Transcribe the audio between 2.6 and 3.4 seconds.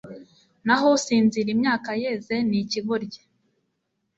ikigoryi